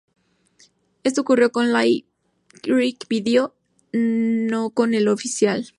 [1.03, 2.05] Esto ocurrió con el
[2.63, 3.53] "Lyric Video",
[4.01, 5.69] no con el oficial.